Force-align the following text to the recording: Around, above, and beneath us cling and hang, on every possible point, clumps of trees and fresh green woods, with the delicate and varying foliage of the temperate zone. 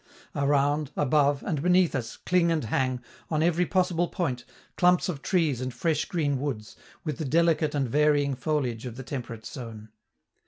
Around, 0.35 0.89
above, 0.95 1.43
and 1.43 1.61
beneath 1.61 1.93
us 1.93 2.17
cling 2.17 2.51
and 2.51 2.63
hang, 2.63 3.01
on 3.29 3.43
every 3.43 3.67
possible 3.67 4.07
point, 4.07 4.45
clumps 4.75 5.07
of 5.09 5.21
trees 5.21 5.61
and 5.61 5.71
fresh 5.71 6.05
green 6.05 6.39
woods, 6.39 6.75
with 7.03 7.19
the 7.19 7.23
delicate 7.25 7.75
and 7.75 7.87
varying 7.87 8.33
foliage 8.33 8.87
of 8.87 8.95
the 8.95 9.03
temperate 9.03 9.45
zone. 9.45 9.89